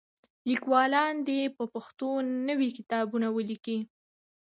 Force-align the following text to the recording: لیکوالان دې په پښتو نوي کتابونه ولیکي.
لیکوالان 0.49 1.13
دې 1.27 1.41
په 1.57 1.63
پښتو 1.73 2.09
نوي 2.49 2.69
کتابونه 2.77 3.27
ولیکي. 3.31 3.77